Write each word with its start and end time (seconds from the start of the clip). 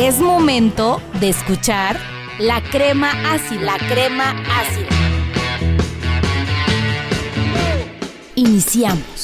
Es 0.00 0.20
momento 0.20 1.02
de 1.18 1.30
escuchar 1.30 1.98
la 2.38 2.62
crema 2.62 3.10
ácida, 3.34 3.62
la 3.62 3.78
crema 3.88 4.30
ácida. 4.48 4.86
Iniciamos. 8.36 9.17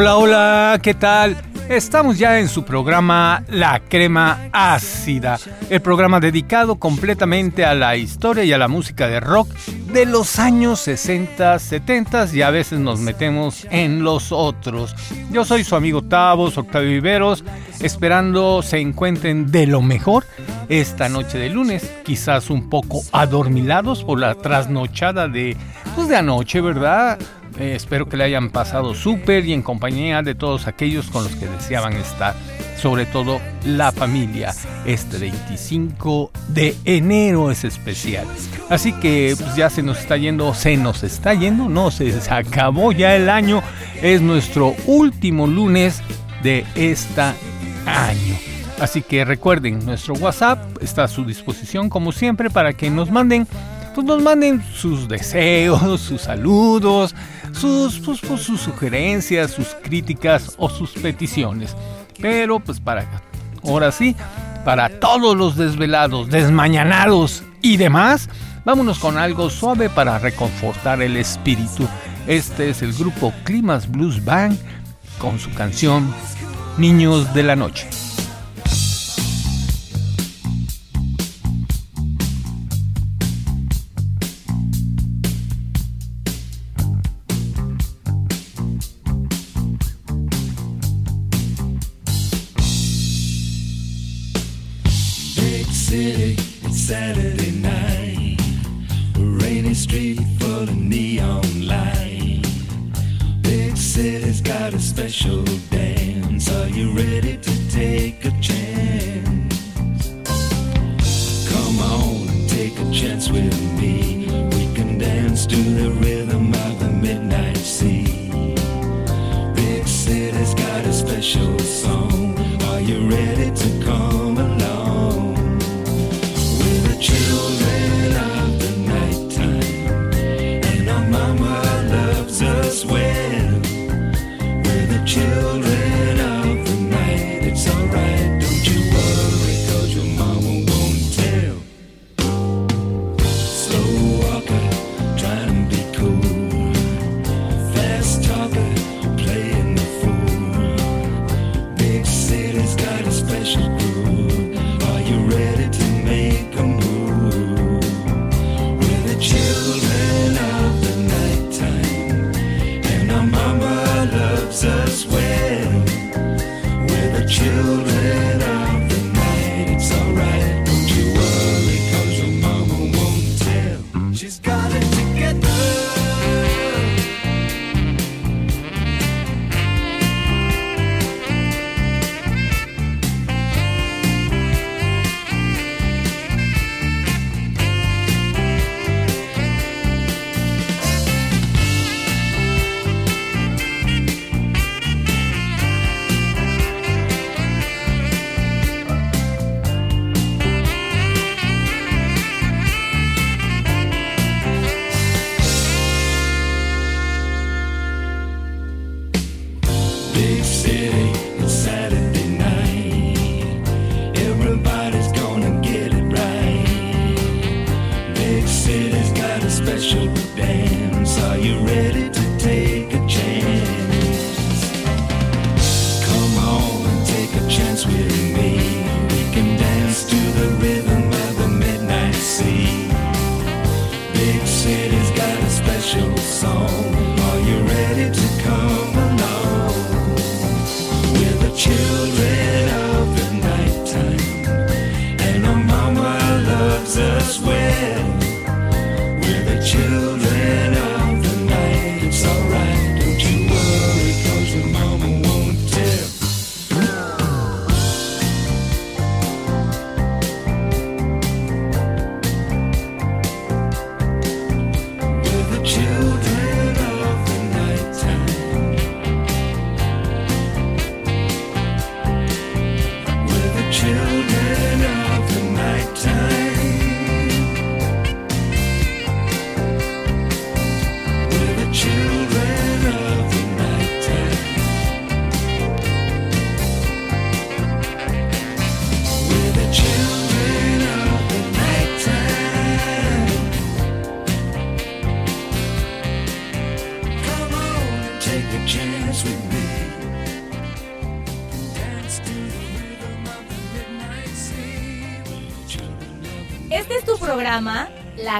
Hola, 0.00 0.16
hola, 0.16 0.80
¿qué 0.80 0.94
tal? 0.94 1.36
Estamos 1.68 2.20
ya 2.20 2.38
en 2.38 2.46
su 2.48 2.64
programa 2.64 3.42
La 3.48 3.80
Crema 3.80 4.48
Ácida, 4.52 5.40
el 5.70 5.82
programa 5.82 6.20
dedicado 6.20 6.76
completamente 6.76 7.64
a 7.64 7.74
la 7.74 7.96
historia 7.96 8.44
y 8.44 8.52
a 8.52 8.58
la 8.58 8.68
música 8.68 9.08
de 9.08 9.18
rock 9.18 9.52
de 9.92 10.06
los 10.06 10.38
años 10.38 10.78
60, 10.82 11.58
70 11.58 12.28
y 12.32 12.42
a 12.42 12.50
veces 12.50 12.78
nos 12.78 13.00
metemos 13.00 13.66
en 13.72 14.04
los 14.04 14.30
otros. 14.30 14.94
Yo 15.32 15.44
soy 15.44 15.64
su 15.64 15.74
amigo 15.74 16.00
Tavos, 16.02 16.56
Octavio 16.58 16.90
Viveros, 16.90 17.42
esperando 17.80 18.62
se 18.62 18.78
encuentren 18.78 19.50
de 19.50 19.66
lo 19.66 19.82
mejor 19.82 20.26
esta 20.68 21.08
noche 21.08 21.38
de 21.38 21.50
lunes, 21.50 21.90
quizás 22.04 22.50
un 22.50 22.70
poco 22.70 23.00
adormilados 23.10 24.04
por 24.04 24.20
la 24.20 24.36
trasnochada 24.36 25.26
de, 25.26 25.56
pues 25.96 26.06
de 26.06 26.16
anoche, 26.18 26.60
¿verdad? 26.60 27.18
Eh, 27.58 27.74
espero 27.74 28.08
que 28.08 28.16
le 28.16 28.24
hayan 28.24 28.50
pasado 28.50 28.94
súper 28.94 29.44
y 29.44 29.52
en 29.52 29.62
compañía 29.62 30.22
de 30.22 30.34
todos 30.34 30.66
aquellos 30.66 31.10
con 31.10 31.24
los 31.24 31.34
que 31.34 31.46
deseaban 31.46 31.94
estar, 31.94 32.34
sobre 32.80 33.04
todo 33.04 33.40
la 33.64 33.90
familia. 33.90 34.54
Este 34.86 35.18
25 35.18 36.30
de 36.48 36.76
enero 36.84 37.50
es 37.50 37.64
especial. 37.64 38.26
Así 38.68 38.92
que 38.92 39.34
pues, 39.36 39.56
ya 39.56 39.70
se 39.70 39.82
nos 39.82 39.98
está 39.98 40.16
yendo, 40.16 40.54
se 40.54 40.76
nos 40.76 41.02
está 41.02 41.34
yendo, 41.34 41.68
no, 41.68 41.90
se 41.90 42.12
acabó 42.30 42.92
ya 42.92 43.16
el 43.16 43.28
año. 43.28 43.62
Es 44.02 44.20
nuestro 44.20 44.76
último 44.86 45.48
lunes 45.48 46.00
de 46.44 46.64
este 46.76 47.22
año. 47.86 48.36
Así 48.80 49.02
que 49.02 49.24
recuerden, 49.24 49.84
nuestro 49.84 50.14
WhatsApp 50.14 50.80
está 50.80 51.04
a 51.04 51.08
su 51.08 51.24
disposición 51.24 51.90
como 51.90 52.12
siempre 52.12 52.48
para 52.48 52.74
que 52.74 52.90
nos 52.90 53.10
manden, 53.10 53.48
pues 53.98 54.06
nos 54.06 54.22
manden 54.22 54.62
sus 54.72 55.08
deseos, 55.08 56.00
sus 56.00 56.22
saludos, 56.22 57.16
sus, 57.50 57.98
pues, 57.98 58.20
pues, 58.20 58.42
sus 58.42 58.60
sugerencias, 58.60 59.50
sus 59.50 59.74
críticas 59.82 60.54
o 60.56 60.70
sus 60.70 60.92
peticiones. 60.92 61.74
Pero 62.20 62.60
pues 62.60 62.78
para 62.78 63.04
ahora 63.64 63.90
sí, 63.90 64.14
para 64.64 64.88
todos 65.00 65.36
los 65.36 65.56
desvelados, 65.56 66.28
desmañanados 66.28 67.42
y 67.60 67.76
demás, 67.76 68.28
vámonos 68.64 69.00
con 69.00 69.18
algo 69.18 69.50
suave 69.50 69.90
para 69.90 70.20
reconfortar 70.20 71.02
el 71.02 71.16
espíritu. 71.16 71.88
Este 72.28 72.70
es 72.70 72.82
el 72.82 72.92
grupo 72.92 73.34
Climas 73.42 73.90
Blues 73.90 74.24
Band 74.24 74.56
con 75.18 75.40
su 75.40 75.52
canción 75.54 76.14
Niños 76.76 77.34
de 77.34 77.42
la 77.42 77.56
Noche. 77.56 77.97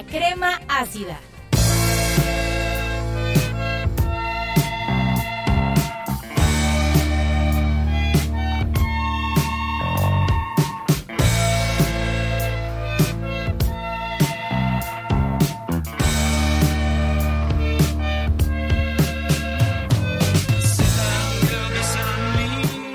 Crema 0.04 0.60
Ácida. 0.68 1.18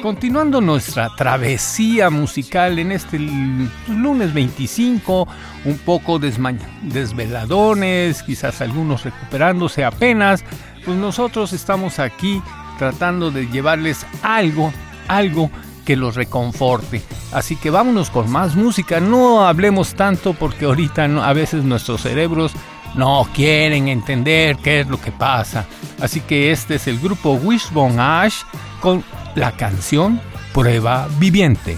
Continuando 0.03 0.59
nuestra 0.59 1.09
travesía 1.15 2.09
musical 2.09 2.77
en 2.77 2.91
este 2.91 3.17
lunes 3.19 4.33
25, 4.33 5.25
un 5.65 5.77
poco 5.77 6.19
desveladones, 6.19 8.23
quizás 8.23 8.61
algunos 8.61 9.03
recuperándose 9.03 9.83
apenas, 9.83 10.43
pues 10.83 10.97
nosotros 10.97 11.53
estamos 11.53 11.99
aquí 11.99 12.41
tratando 12.77 13.31
de 13.31 13.47
llevarles 13.47 14.05
algo, 14.21 14.73
algo 15.07 15.49
que 15.85 15.95
los 15.95 16.15
reconforte. 16.15 17.01
Así 17.31 17.55
que 17.55 17.69
vámonos 17.69 18.09
con 18.09 18.29
más 18.31 18.55
música, 18.55 18.99
no 18.99 19.45
hablemos 19.45 19.95
tanto 19.95 20.33
porque 20.33 20.65
ahorita 20.65 21.05
a 21.05 21.33
veces 21.33 21.63
nuestros 21.63 22.01
cerebros 22.01 22.53
no 22.95 23.27
quieren 23.33 23.87
entender 23.87 24.57
qué 24.57 24.81
es 24.81 24.87
lo 24.87 24.99
que 24.99 25.11
pasa. 25.11 25.65
Así 26.01 26.21
que 26.21 26.51
este 26.51 26.75
es 26.75 26.87
el 26.87 26.99
grupo 26.99 27.33
Wishbone 27.33 27.99
Ash 27.99 28.43
con 28.81 29.03
la 29.35 29.51
canción 29.53 30.21
Prueba 30.53 31.07
Viviente. 31.19 31.77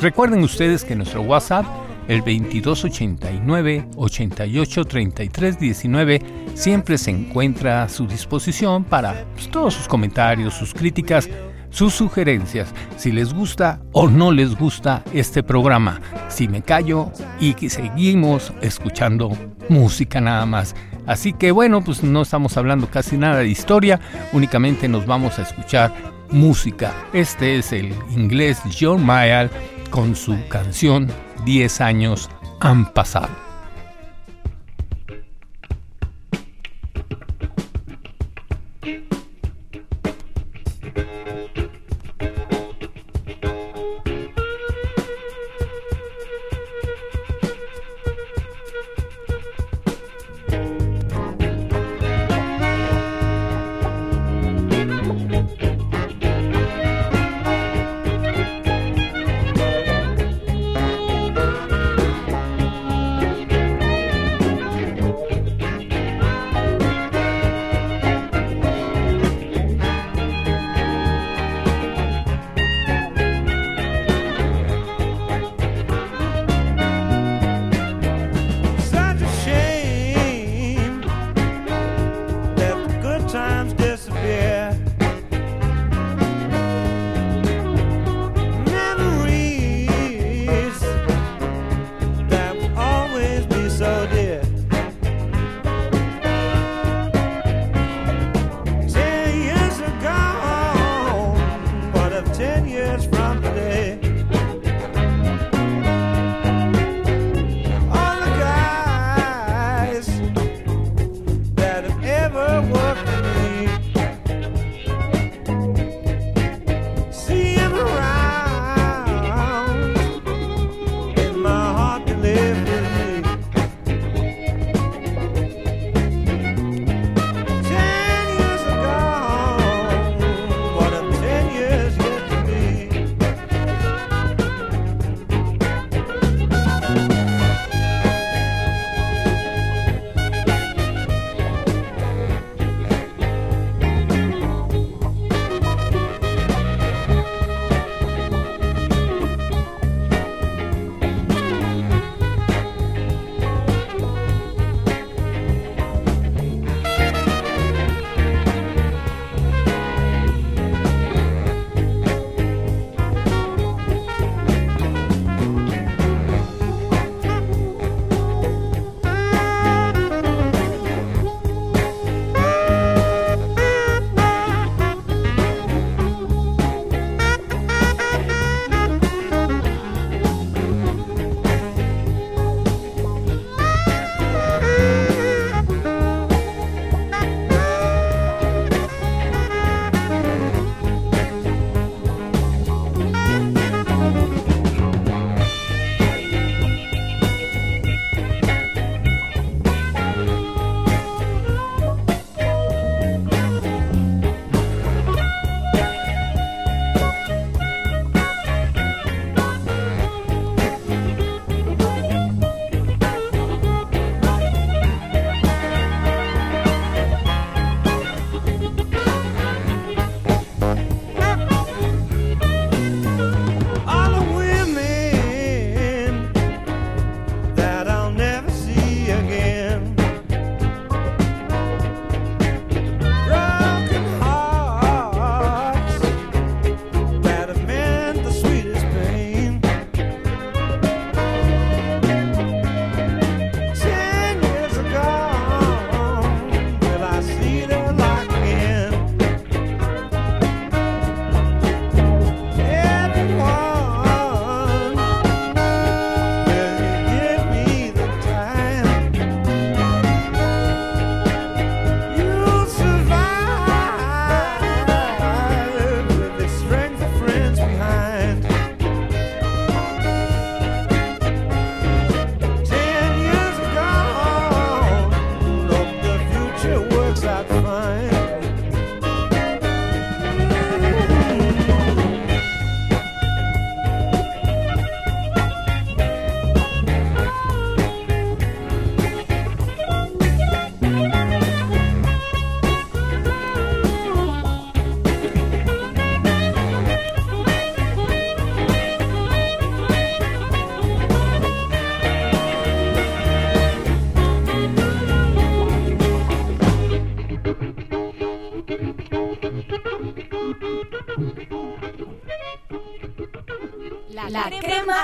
Recuerden 0.00 0.44
ustedes 0.44 0.84
que 0.84 0.94
nuestro 0.94 1.22
WhatsApp, 1.22 1.64
el 2.06 2.18
2289 2.18 3.88
883319 3.96 6.20
siempre 6.54 6.98
se 6.98 7.10
encuentra 7.10 7.82
a 7.82 7.88
su 7.88 8.06
disposición 8.06 8.84
para 8.84 9.24
pues, 9.34 9.50
todos 9.50 9.74
sus 9.74 9.88
comentarios, 9.88 10.54
sus 10.54 10.72
críticas, 10.74 11.28
sus 11.70 11.94
sugerencias, 11.94 12.72
si 12.96 13.10
les 13.10 13.34
gusta 13.34 13.80
o 13.92 14.08
no 14.08 14.30
les 14.32 14.56
gusta 14.56 15.02
este 15.12 15.42
programa, 15.42 16.00
si 16.28 16.46
me 16.46 16.62
callo 16.62 17.10
y 17.40 17.54
que 17.54 17.70
seguimos 17.70 18.52
escuchando 18.60 19.32
música 19.68 20.20
nada 20.20 20.46
más. 20.46 20.76
Así 21.06 21.32
que 21.32 21.50
bueno, 21.52 21.82
pues 21.82 22.02
no 22.02 22.22
estamos 22.22 22.56
hablando 22.56 22.88
casi 22.88 23.16
nada 23.16 23.38
de 23.38 23.48
historia, 23.48 24.00
únicamente 24.32 24.88
nos 24.88 25.06
vamos 25.06 25.38
a 25.38 25.42
escuchar 25.42 25.92
música. 26.30 26.92
Este 27.12 27.58
es 27.58 27.72
el 27.72 27.94
inglés 28.10 28.60
John 28.78 29.04
Mayall 29.04 29.50
con 29.96 30.14
su 30.14 30.36
canción 30.50 31.08
10 31.46 31.80
años 31.80 32.28
han 32.60 32.92
pasado. 32.92 33.45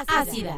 Ácida. 0.06 0.51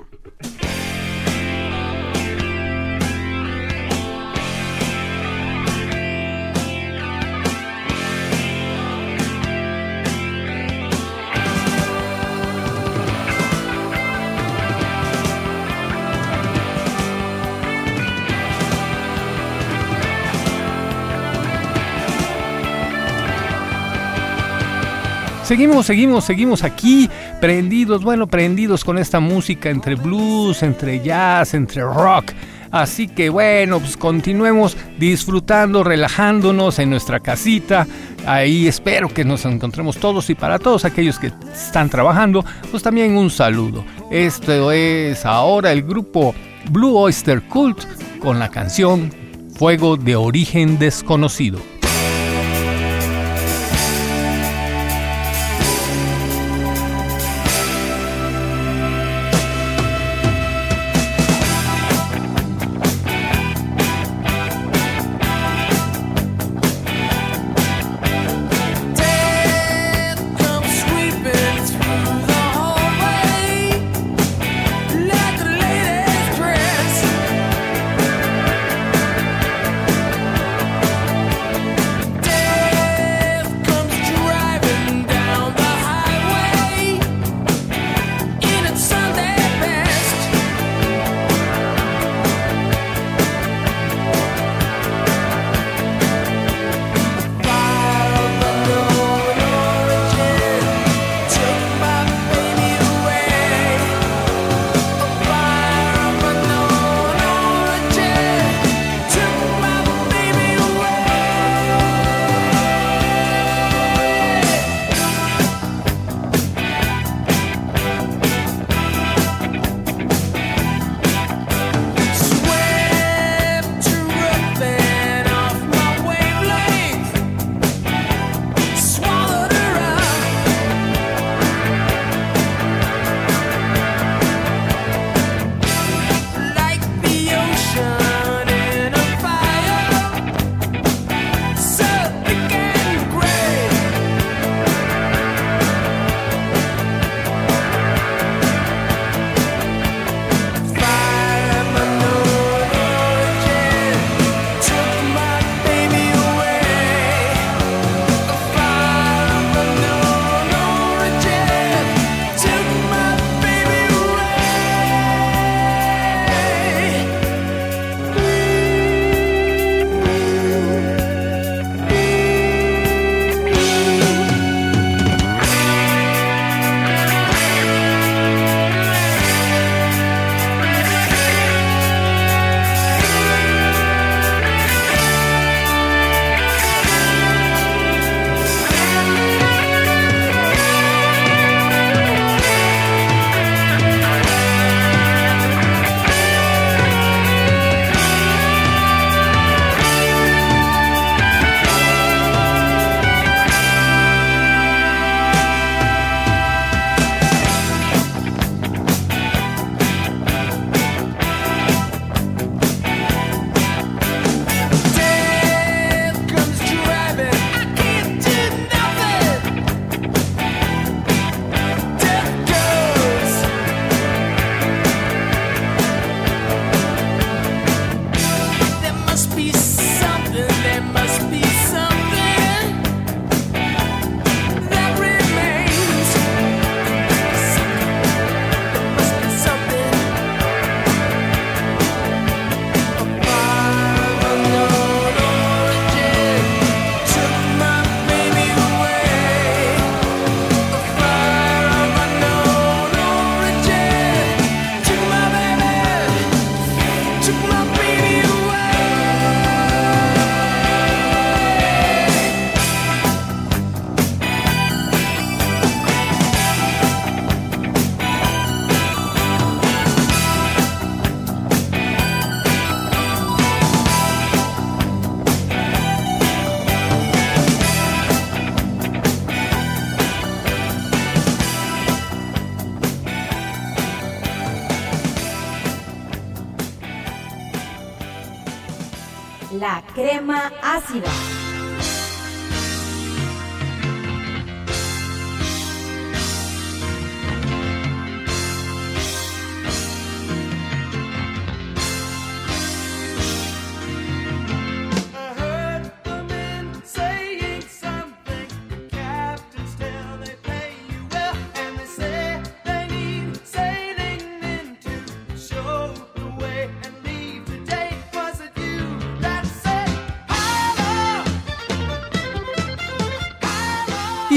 Seguimos, 25.55 25.87
seguimos, 25.87 26.25
seguimos 26.25 26.65
aquí, 26.65 27.09
prendidos, 27.41 28.03
bueno, 28.03 28.27
prendidos 28.27 28.83
con 28.83 28.99
esta 28.99 29.21
música 29.21 29.71
entre 29.71 29.95
blues, 29.95 30.65
entre 30.65 31.01
jazz, 31.01 31.55
entre 31.55 31.83
rock. 31.83 32.33
Así 32.73 33.07
que 33.07 33.29
bueno, 33.31 33.79
pues 33.79 33.97
continuemos 33.97 34.77
disfrutando, 34.99 35.85
relajándonos 35.85 36.81
en 36.81 36.91
nuestra 36.91 37.21
casita. 37.21 37.87
Ahí 38.27 38.67
espero 38.67 39.09
que 39.09 39.25
nos 39.25 39.45
encontremos 39.45 39.97
todos 39.99 40.29
y 40.29 40.35
para 40.35 40.59
todos 40.59 40.85
aquellos 40.85 41.21
que 41.21 41.31
están 41.53 41.89
trabajando, 41.89 42.45
pues 42.73 42.83
también 42.83 43.17
un 43.17 43.31
saludo. 43.31 43.85
Esto 44.11 44.73
es 44.73 45.25
ahora 45.25 45.71
el 45.71 45.85
grupo 45.85 46.35
Blue 46.73 46.97
Oyster 46.97 47.41
Cult 47.43 47.85
con 48.19 48.41
la 48.41 48.49
canción 48.49 49.13
Fuego 49.57 49.97
de 49.97 50.17
origen 50.17 50.81
desconocido. 50.81 51.61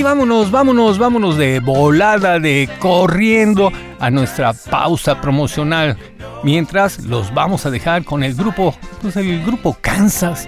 Vámonos, 0.07 0.51
vámonos, 0.51 0.97
vámonos 0.97 1.37
de 1.37 1.59
volada, 1.59 2.39
de 2.39 2.69
corriendo 2.79 3.73
a 3.99 4.09
nuestra 4.09 4.53
pausa 4.53 5.19
promocional. 5.19 5.97
Mientras 6.43 7.03
los 7.03 7.33
vamos 7.33 7.65
a 7.65 7.71
dejar 7.71 8.05
con 8.05 8.23
el 8.23 8.33
grupo, 8.33 8.73
pues 9.01 9.17
el 9.17 9.43
grupo 9.43 9.75
Kansas 9.81 10.47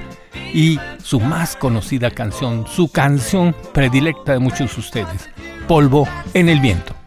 y 0.53 0.79
su 1.03 1.19
más 1.19 1.57
conocida 1.57 2.09
canción, 2.09 2.67
su 2.67 2.89
canción 2.89 3.53
predilecta 3.73 4.31
de 4.31 4.39
muchos 4.39 4.73
de 4.75 4.79
ustedes, 4.79 5.29
Polvo 5.67 6.07
en 6.33 6.47
el 6.47 6.61
Viento. 6.61 6.98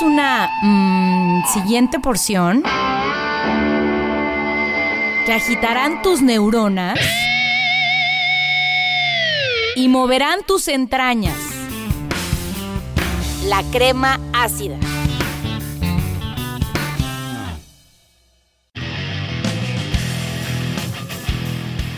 Una 0.00 0.48
mm, 0.62 1.42
siguiente 1.52 1.98
porción 1.98 2.62
que 5.26 5.32
agitarán 5.32 6.02
tus 6.02 6.22
neuronas 6.22 6.98
y 9.76 9.88
moverán 9.88 10.40
tus 10.46 10.68
entrañas. 10.68 11.36
La 13.44 13.62
crema 13.70 14.20
ácida. 14.32 14.78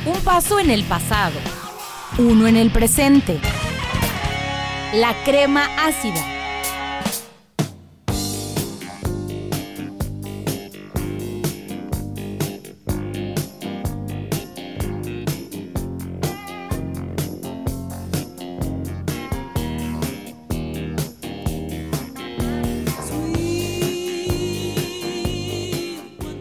Un 0.07 0.21
paso 0.25 0.59
en 0.59 0.71
el 0.71 0.85
pasado, 0.85 1.39
uno 2.19 2.49
en 2.49 2.57
el 2.57 2.71
presente. 2.71 3.41
La 4.95 5.15
crema 5.25 5.69
ácida 5.87 6.34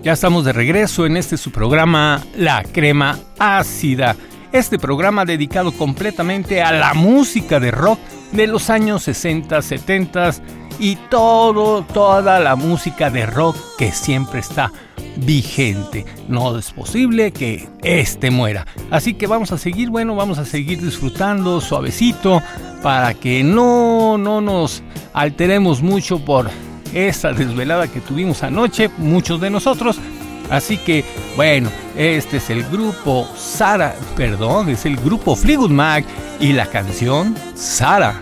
Ya 0.03 0.11
estamos 0.11 0.43
de 0.43 0.51
regreso 0.51 1.05
en 1.05 1.15
este 1.15 1.37
su 1.37 1.49
programa 1.49 2.21
La 2.35 2.61
Crema 2.63 3.17
Ácida. 3.39 4.17
Este 4.51 4.77
programa 4.77 5.23
dedicado 5.23 5.71
completamente 5.71 6.61
a 6.61 6.73
la 6.73 6.93
música 6.93 7.61
de 7.61 7.71
rock 7.71 7.99
de 8.33 8.47
los 8.47 8.69
años 8.69 9.03
60, 9.03 9.61
70 9.61 10.31
y 10.77 10.97
todo, 11.09 11.85
toda 11.85 12.41
la 12.41 12.57
música 12.57 13.09
de 13.09 13.25
rock 13.25 13.55
que 13.77 13.93
siempre 13.93 14.41
está 14.41 14.73
vigente. 15.15 16.05
No 16.27 16.57
es 16.57 16.71
posible 16.71 17.31
que 17.31 17.69
este 17.81 18.29
muera. 18.29 18.67
Así 18.91 19.13
que 19.13 19.25
vamos 19.25 19.53
a 19.53 19.57
seguir, 19.57 19.89
bueno, 19.89 20.17
vamos 20.17 20.37
a 20.37 20.43
seguir 20.43 20.81
disfrutando 20.81 21.61
suavecito 21.61 22.41
para 22.81 23.13
que 23.13 23.41
no, 23.41 24.17
no 24.17 24.41
nos 24.41 24.83
alteremos 25.13 25.81
mucho 25.81 26.19
por 26.19 26.51
esa 26.93 27.33
desvelada 27.33 27.87
que 27.87 28.01
tuvimos 28.01 28.43
anoche, 28.43 28.89
muchos 28.97 29.39
de 29.41 29.49
nosotros. 29.49 29.99
Así 30.49 30.77
que, 30.77 31.03
bueno, 31.35 31.69
este 31.97 32.37
es 32.37 32.49
el 32.49 32.63
grupo 32.63 33.27
Sara, 33.35 33.95
perdón, 34.15 34.69
es 34.69 34.85
el 34.85 34.97
grupo 34.97 35.35
Fleetwood 35.35 35.71
Mac 35.71 36.05
y 36.39 36.53
la 36.53 36.67
canción 36.67 37.35
Sara. 37.55 38.21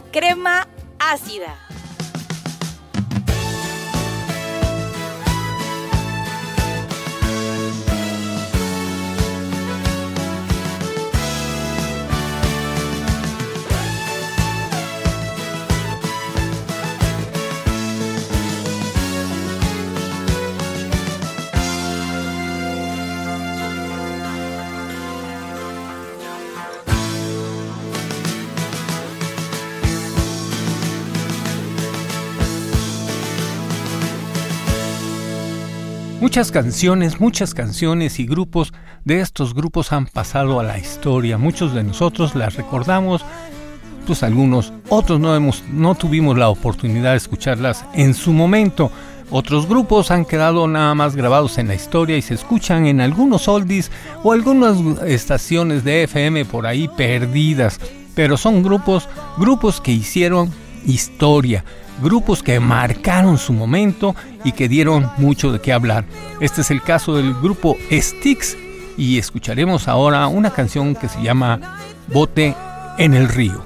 Crema 0.00 0.66
Muchas 36.32 36.50
canciones, 36.50 37.20
muchas 37.20 37.52
canciones 37.52 38.18
y 38.18 38.24
grupos 38.24 38.72
de 39.04 39.20
estos 39.20 39.52
grupos 39.52 39.92
han 39.92 40.06
pasado 40.06 40.60
a 40.60 40.62
la 40.62 40.78
historia. 40.78 41.36
Muchos 41.36 41.74
de 41.74 41.84
nosotros 41.84 42.34
las 42.34 42.54
recordamos, 42.54 43.22
pues 44.06 44.22
algunos, 44.22 44.72
otros 44.88 45.20
no, 45.20 45.36
hemos, 45.36 45.62
no 45.70 45.94
tuvimos 45.94 46.38
la 46.38 46.48
oportunidad 46.48 47.10
de 47.10 47.18
escucharlas 47.18 47.84
en 47.92 48.14
su 48.14 48.32
momento. 48.32 48.90
Otros 49.30 49.68
grupos 49.68 50.10
han 50.10 50.24
quedado 50.24 50.66
nada 50.66 50.94
más 50.94 51.16
grabados 51.16 51.58
en 51.58 51.68
la 51.68 51.74
historia 51.74 52.16
y 52.16 52.22
se 52.22 52.32
escuchan 52.32 52.86
en 52.86 53.02
algunos 53.02 53.46
oldies 53.46 53.90
o 54.22 54.32
algunas 54.32 54.78
estaciones 55.02 55.84
de 55.84 56.04
FM 56.04 56.46
por 56.46 56.66
ahí 56.66 56.88
perdidas. 56.88 57.78
Pero 58.14 58.38
son 58.38 58.62
grupos, 58.62 59.06
grupos 59.36 59.82
que 59.82 59.92
hicieron 59.92 60.50
historia, 60.86 61.64
grupos 62.02 62.42
que 62.42 62.58
marcaron 62.60 63.38
su 63.38 63.52
momento 63.52 64.14
y 64.44 64.52
que 64.52 64.68
dieron 64.68 65.10
mucho 65.18 65.52
de 65.52 65.60
qué 65.60 65.72
hablar. 65.72 66.04
Este 66.40 66.60
es 66.62 66.70
el 66.70 66.82
caso 66.82 67.16
del 67.16 67.34
grupo 67.34 67.76
Styx 67.90 68.56
y 68.96 69.18
escucharemos 69.18 69.88
ahora 69.88 70.26
una 70.26 70.50
canción 70.50 70.94
que 70.94 71.08
se 71.08 71.22
llama 71.22 71.78
Bote 72.08 72.54
en 72.98 73.14
el 73.14 73.28
río. 73.28 73.64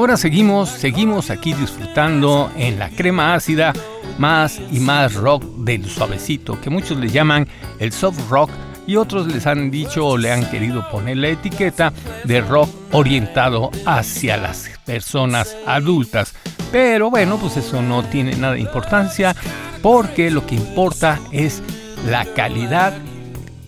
Ahora 0.00 0.16
seguimos, 0.16 0.70
seguimos 0.70 1.28
aquí 1.28 1.52
disfrutando 1.52 2.50
en 2.56 2.78
la 2.78 2.88
crema 2.88 3.34
ácida 3.34 3.74
más 4.16 4.58
y 4.72 4.80
más 4.80 5.12
rock 5.12 5.44
del 5.58 5.84
suavecito, 5.84 6.58
que 6.58 6.70
muchos 6.70 6.96
le 6.96 7.10
llaman 7.10 7.46
el 7.78 7.92
soft 7.92 8.18
rock 8.30 8.50
y 8.86 8.96
otros 8.96 9.26
les 9.26 9.46
han 9.46 9.70
dicho 9.70 10.06
o 10.06 10.16
le 10.16 10.32
han 10.32 10.48
querido 10.48 10.88
poner 10.90 11.18
la 11.18 11.28
etiqueta 11.28 11.92
de 12.24 12.40
rock 12.40 12.70
orientado 12.92 13.70
hacia 13.84 14.38
las 14.38 14.70
personas 14.86 15.54
adultas. 15.66 16.32
Pero 16.72 17.10
bueno, 17.10 17.36
pues 17.36 17.58
eso 17.58 17.82
no 17.82 18.02
tiene 18.02 18.34
nada 18.36 18.54
de 18.54 18.60
importancia 18.60 19.36
porque 19.82 20.30
lo 20.30 20.46
que 20.46 20.54
importa 20.54 21.20
es 21.30 21.62
la 22.08 22.24
calidad 22.24 22.94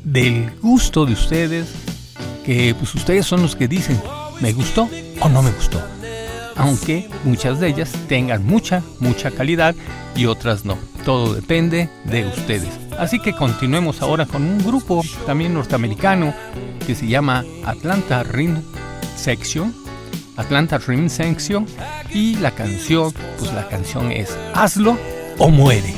del 0.02 0.50
gusto 0.62 1.04
de 1.04 1.12
ustedes, 1.12 1.74
que 2.42 2.74
pues 2.74 2.94
ustedes 2.94 3.26
son 3.26 3.42
los 3.42 3.54
que 3.54 3.68
dicen, 3.68 4.00
¿me 4.40 4.54
gustó 4.54 4.88
o 5.20 5.28
no 5.28 5.42
me 5.42 5.50
gustó? 5.50 5.78
Aunque 6.56 7.08
muchas 7.24 7.60
de 7.60 7.68
ellas 7.68 7.92
tengan 8.08 8.46
mucha, 8.46 8.82
mucha 9.00 9.30
calidad 9.30 9.74
y 10.14 10.26
otras 10.26 10.64
no. 10.64 10.78
Todo 11.04 11.34
depende 11.34 11.88
de 12.04 12.26
ustedes. 12.26 12.68
Así 12.98 13.18
que 13.18 13.32
continuemos 13.32 14.02
ahora 14.02 14.26
con 14.26 14.42
un 14.42 14.58
grupo 14.58 15.02
también 15.26 15.54
norteamericano 15.54 16.34
que 16.86 16.94
se 16.94 17.06
llama 17.06 17.44
Atlanta 17.64 18.22
Rim 18.22 18.62
Section. 19.16 19.74
Atlanta 20.36 20.78
Rim 20.78 21.08
Section 21.08 21.66
y 22.12 22.36
la 22.36 22.50
canción, 22.52 23.12
pues 23.38 23.52
la 23.52 23.68
canción 23.68 24.10
es 24.12 24.36
Hazlo 24.54 24.96
o 25.38 25.48
muere. 25.48 25.94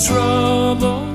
trouble. 0.00 1.09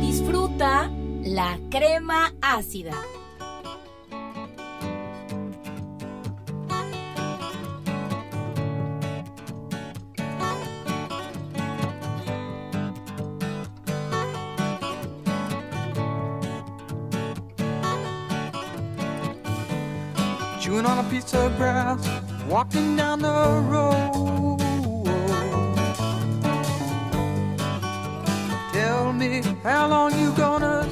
Disfruta 0.00 0.90
la 1.22 1.58
crema 1.70 2.34
ácida. 2.40 2.92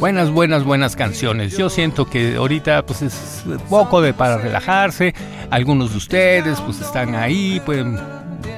Buenas, 0.09 0.31
buenas, 0.31 0.65
buenas 0.65 0.97
canciones. 0.97 1.55
Yo 1.59 1.69
siento 1.69 2.07
que 2.07 2.37
ahorita 2.37 2.87
pues 2.87 3.03
es 3.03 3.45
poco 3.69 4.01
de 4.01 4.15
para 4.15 4.39
relajarse. 4.39 5.15
Algunos 5.51 5.91
de 5.91 5.99
ustedes 5.99 6.59
pues 6.63 6.81
están 6.81 7.15
ahí, 7.15 7.61
pueden 7.61 8.01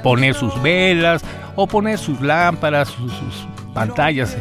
poner 0.05 0.35
sus 0.35 0.63
velas 0.63 1.23
o 1.57 1.67
poner 1.67 1.99
sus 1.99 2.21
lámparas, 2.21 2.91
sus, 2.91 3.11
sus 3.11 3.49
pantallas 3.75 4.37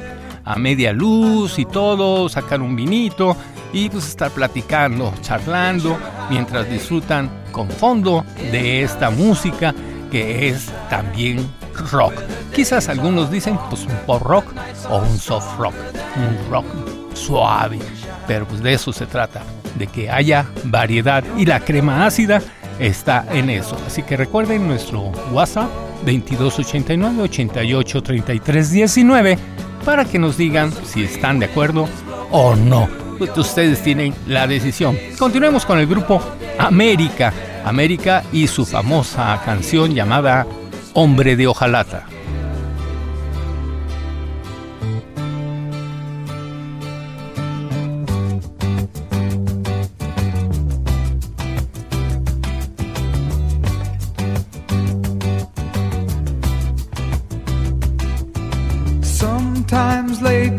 a 0.46 0.56
media 0.58 0.94
luz 0.94 1.58
y 1.58 1.66
todo, 1.66 2.30
sacar 2.30 2.62
un 2.62 2.76
vinito 2.76 3.36
y 3.74 3.90
pues 3.90 4.08
estar 4.08 4.30
platicando, 4.30 5.12
charlando 5.24 5.98
mientras 6.30 6.70
disfrutan 6.70 7.32
con 7.52 7.72
fondo 7.72 8.24
de 8.52 8.84
esta 8.84 9.10
música 9.10 9.74
que 10.12 10.50
es 10.50 10.72
también 10.92 11.50
rock. 11.92 12.14
Quizás 12.54 12.88
algunos 12.88 13.32
dicen 13.32 13.58
pues 13.68 13.84
un 13.86 13.96
pop 14.06 14.22
rock 14.22 14.46
o 14.92 15.00
un 15.00 15.18
soft 15.18 15.58
rock, 15.58 15.74
un 16.16 16.52
rock 16.52 16.66
suave, 17.14 17.80
pero 18.28 18.48
pues 18.48 18.62
de 18.62 18.74
eso 18.74 18.94
se 18.94 19.06
trata, 19.06 19.42
de 19.78 19.88
que 19.88 20.10
haya 20.10 20.46
variedad 20.66 21.24
y 21.38 21.46
la 21.46 21.60
crema 21.60 22.06
ácida 22.06 22.42
está 22.80 23.26
en 23.32 23.50
eso. 23.50 23.78
Así 23.86 24.04
que 24.04 24.18
recuerden 24.18 24.68
nuestro 24.68 25.12
WhatsApp 25.32 25.70
2289 26.06 27.22
88 27.24 28.04
33 28.04 28.72
19 28.72 29.40
para 29.86 30.06
que 30.06 30.20
nos 30.20 30.38
digan 30.38 30.72
si 30.86 31.04
están 31.04 31.40
de 31.40 31.48
acuerdo 31.48 31.88
o 32.32 32.56
no. 32.56 32.88
Pues, 33.18 33.38
ustedes 33.38 33.84
tienen 33.84 34.14
la 34.28 34.48
decisión. 34.48 34.98
Continuemos 35.18 35.66
con 35.66 35.80
el 35.80 35.88
grupo 35.88 36.22
América. 36.58 37.34
América 37.66 38.24
y 38.32 38.48
su 38.48 38.66
famosa 38.66 39.42
canción 39.44 39.94
llamada 39.94 40.48
Hombre 40.94 41.36
de 41.36 41.48
Ojalata. 41.48 42.08
Bueno, 60.22 60.59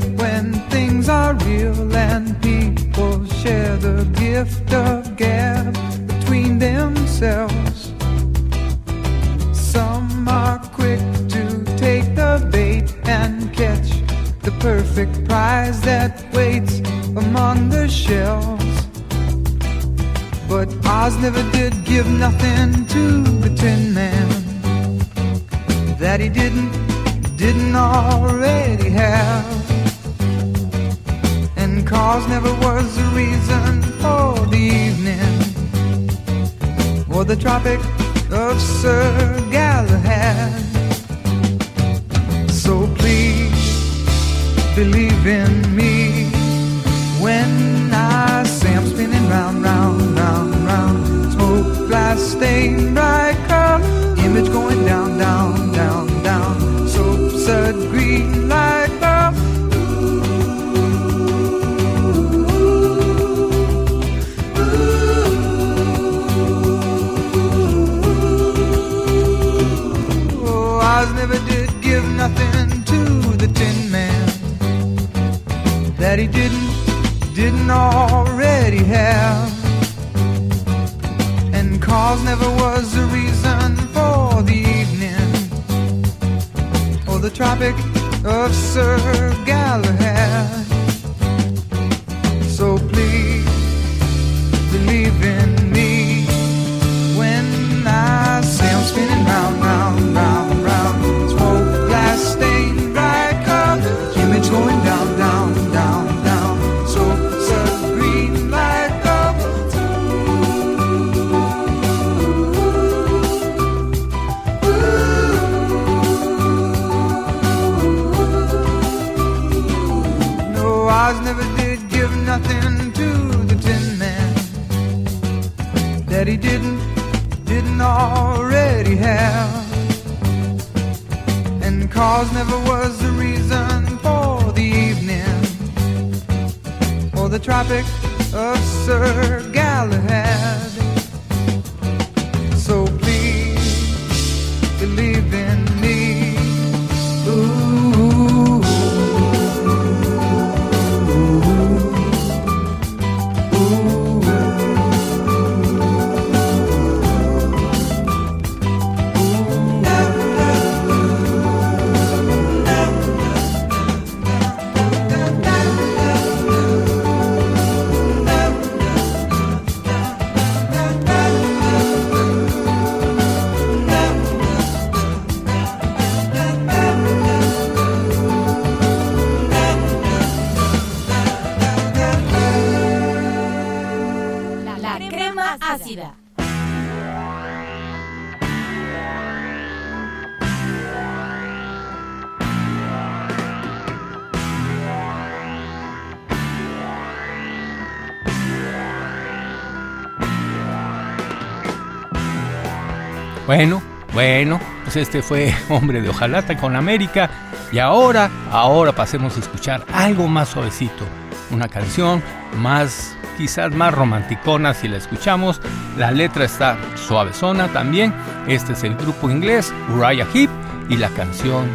bueno, 204.21 204.61
pues 204.85 204.97
este 204.97 205.23
fue 205.23 205.55
Hombre 205.71 206.03
de 206.03 206.11
Ojalata 206.11 206.55
con 206.59 206.77
América. 206.77 207.31
Y 207.73 207.79
ahora, 207.79 208.31
ahora 208.51 208.93
pasemos 208.93 209.35
a 209.39 209.41
escuchar 209.41 209.83
algo 209.95 210.29
más 210.29 210.51
suavecito. 210.51 211.07
Una 211.51 211.69
canción 211.69 212.23
más, 212.59 213.17
quizás 213.39 213.73
más 213.73 213.95
romanticona 213.95 214.75
si 214.75 214.89
la 214.89 214.99
escuchamos. 214.99 215.63
La 215.97 216.11
letra 216.11 216.45
está 216.45 216.77
suavezona 216.97 217.69
también. 217.69 218.13
Este 218.47 218.75
es 218.75 218.85
el 218.85 218.95
grupo 218.95 219.31
inglés 219.31 219.73
Uriah 219.89 220.27
Heep 220.35 220.51
y 220.91 220.99
la 220.99 221.09
canción 221.09 221.67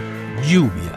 Lluvia. 0.48 0.95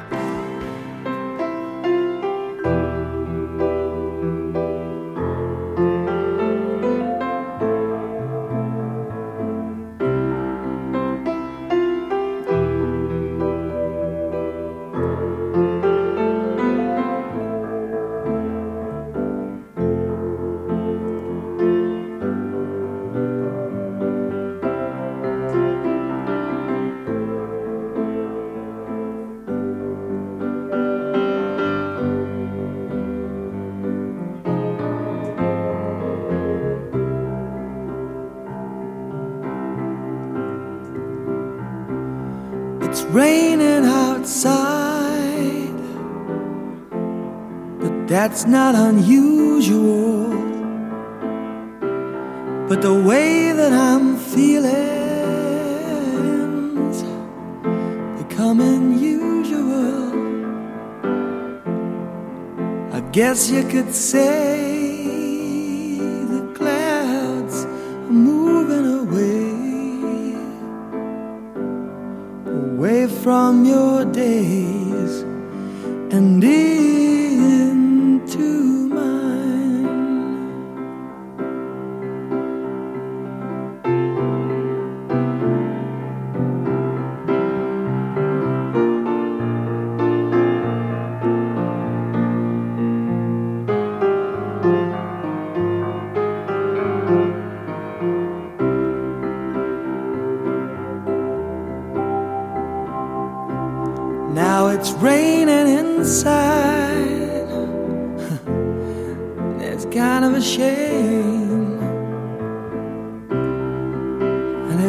That's 48.39 48.47
not 48.47 48.77
unusual. 48.77 50.31
But 52.69 52.83
the 52.83 52.95
way 52.95 53.51
that 53.51 53.73
I'm 53.73 54.17
feeling's 54.17 54.69
becoming 58.23 58.97
usual. 58.97 60.13
I 62.93 63.01
guess 63.11 63.51
you 63.51 63.65
could 63.65 63.93
say 63.93 64.48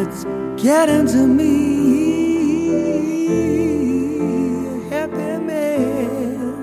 it's 0.00 0.24
getting 0.62 1.06
to 1.06 1.26
me. 1.26 1.50
Happy 4.88 5.32
man. 5.44 6.56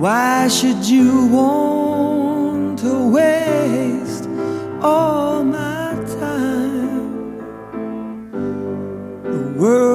Why 0.00 0.48
should 0.48 0.88
you 0.88 1.26
want 1.26 2.78
to 2.78 3.08
waste 3.10 4.26
all 4.80 5.44
my 5.44 5.94
time? 6.18 7.38
The 9.22 9.42
world 9.60 9.91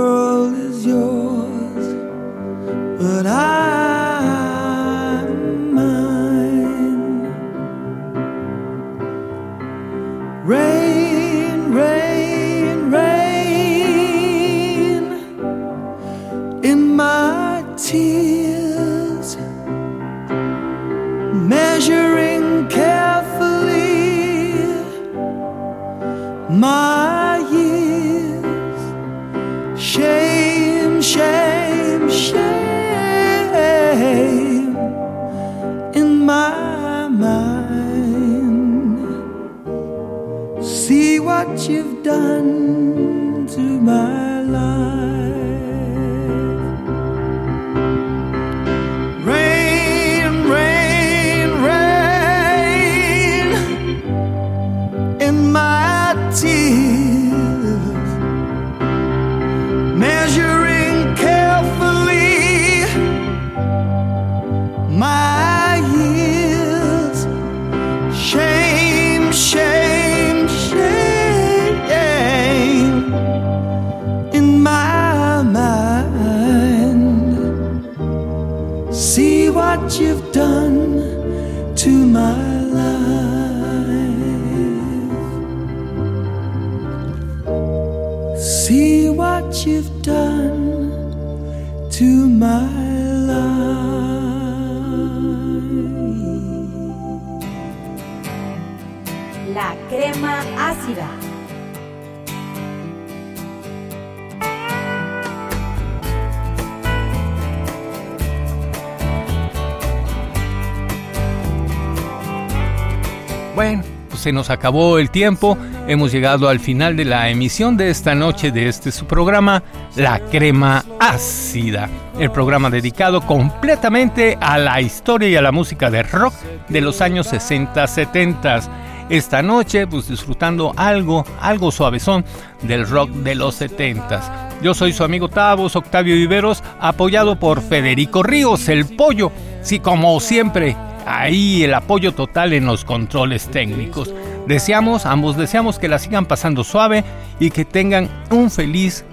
se 114.28 114.34
nos 114.34 114.49
acabó 114.49 114.99
el 114.99 115.09
tiempo. 115.09 115.57
Hemos 115.88 116.11
llegado 116.11 116.49
al 116.49 116.59
final 116.59 116.97
de 116.97 117.05
la 117.05 117.30
emisión 117.30 117.78
de 117.78 117.89
esta 117.89 118.13
noche 118.13 118.51
de 118.51 118.67
este 118.67 118.91
su 118.91 119.05
programa, 119.05 119.63
La 119.95 120.19
Crema 120.19 120.84
Ácida. 120.99 121.88
El 122.19 122.30
programa 122.30 122.69
dedicado 122.69 123.21
completamente 123.21 124.38
a 124.41 124.57
la 124.57 124.82
historia 124.82 125.30
y 125.30 125.38
a 125.38 125.41
la 125.41 125.53
música 125.53 125.89
de 125.89 126.03
rock 126.03 126.34
de 126.67 126.82
los 126.82 126.99
años 126.99 127.32
60-70. 127.32 128.67
Esta 129.07 129.41
noche, 129.41 129.88
pues 129.88 130.09
disfrutando 130.09 130.73
algo, 130.75 131.23
algo 131.39 131.71
suavezón 131.71 132.25
del 132.63 132.86
rock 132.86 133.09
de 133.11 133.34
los 133.34 133.55
70. 133.55 134.49
Yo 134.61 134.73
soy 134.73 134.91
su 134.91 135.05
amigo 135.05 135.30
Tavos, 135.30 135.78
Octavio 135.78 136.15
Viveros, 136.15 136.61
apoyado 136.82 137.39
por 137.39 137.61
Federico 137.61 138.23
Ríos, 138.23 138.67
el 138.67 138.88
pollo. 138.88 139.32
Sí, 139.61 139.80
como 139.80 140.19
siempre, 140.19 140.75
ahí 141.08 141.64
el 141.64 141.74
apoyo 141.74 142.14
total 142.14 142.53
en 142.53 142.66
los 142.66 142.84
controles 142.84 143.47
técnicos. 143.47 144.14
Deseamos, 144.45 145.05
ambos 145.05 145.38
deseamos 145.38 145.80
que 145.80 145.88
la 145.88 145.99
sigan 145.99 146.26
pasando 146.26 146.64
suave 146.64 147.03
y 147.39 147.51
que 147.51 147.66
tengan 147.66 148.10
un 148.30 148.51
feliz, 148.51 149.05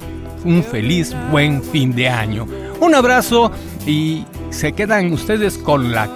un 0.44 0.62
feliz 0.62 1.14
buen 1.30 1.62
fin 1.62 1.94
de 1.94 2.08
año. 2.08 2.46
Un 2.80 2.94
abrazo 2.94 3.52
y 3.86 4.24
se 4.50 4.72
quedan 4.72 5.12
ustedes 5.12 5.58
con 5.58 5.92
la, 5.92 6.08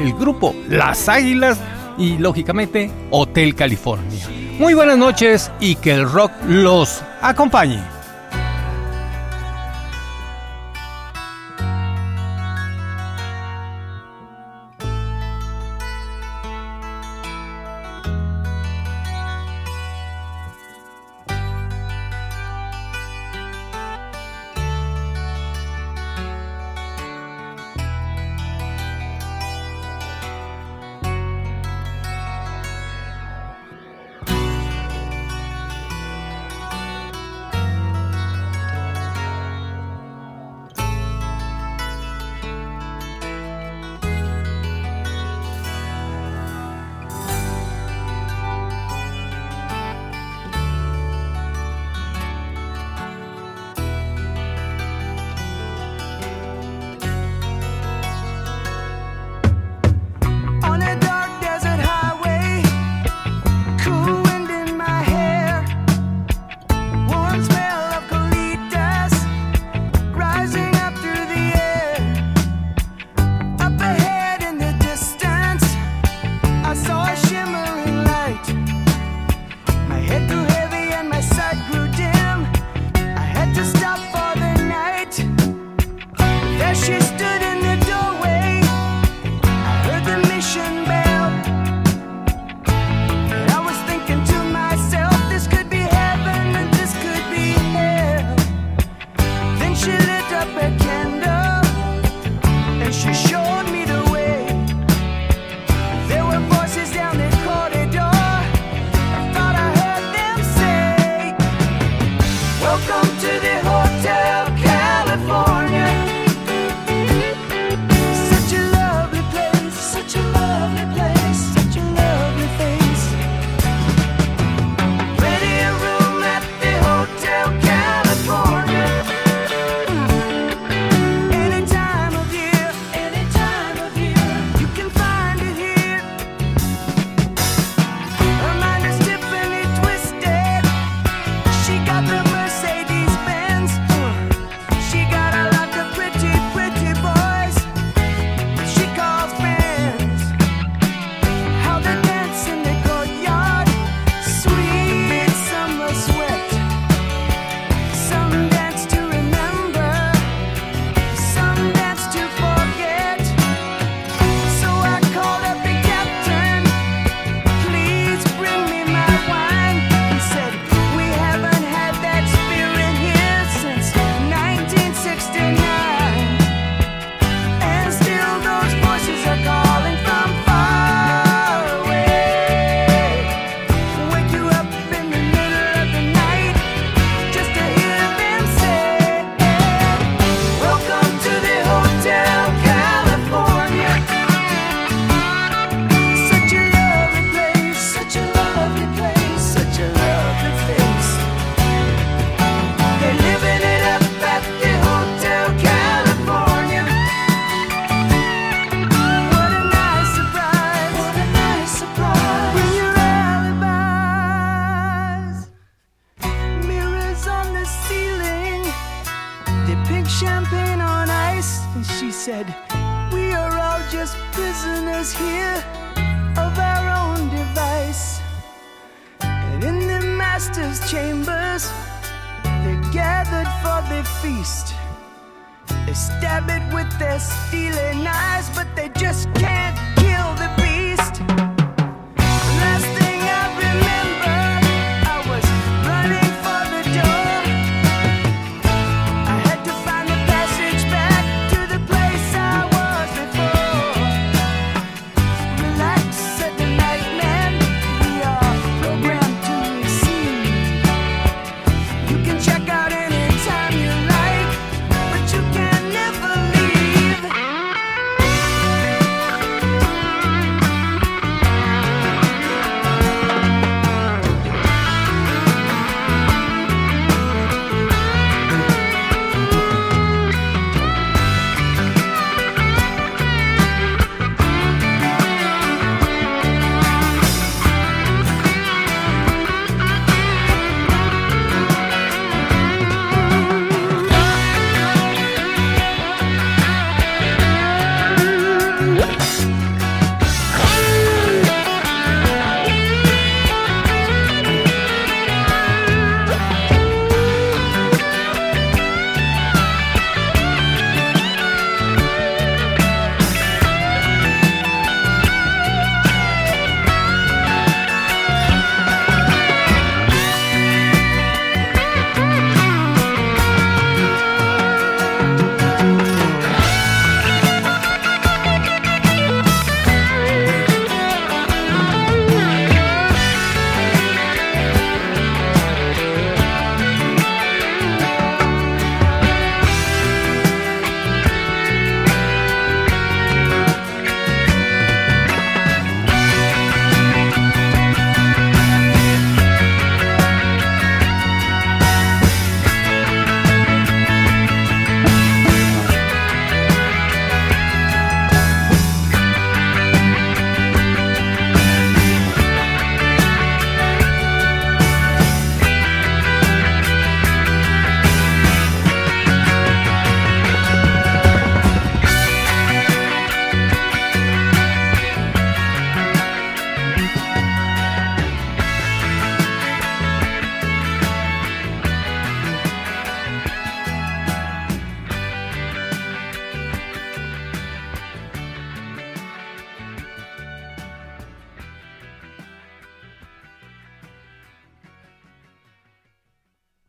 el 0.00 0.12
grupo 0.14 0.54
Las 0.68 1.08
Águilas 1.08 1.58
y 1.98 2.18
lógicamente 2.18 2.90
Hotel 3.10 3.54
California. 3.54 4.26
Muy 4.58 4.74
buenas 4.74 4.96
noches 4.96 5.50
y 5.60 5.76
que 5.76 5.92
el 5.92 6.10
rock 6.10 6.32
los 6.46 7.02
acompañe. 7.20 7.95